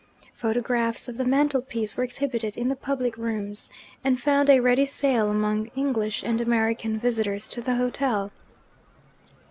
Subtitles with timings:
[0.33, 3.69] Photographs of the mantel piece were exhibited in the public rooms,
[4.03, 8.31] and found a ready sale among English and American visitors to the hotel.